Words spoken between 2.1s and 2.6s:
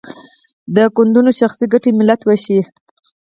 ویشي.